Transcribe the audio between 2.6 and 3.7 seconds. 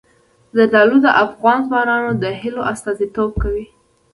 استازیتوب کوي.